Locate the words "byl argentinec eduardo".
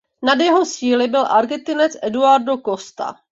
1.07-2.57